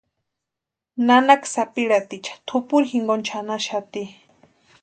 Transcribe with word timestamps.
Nanaka 1.05 1.47
sapirhatiecha 1.53 2.33
tʼupuri 2.47 2.85
jinkoni 2.91 3.23
chʼanaxati. 3.27 4.01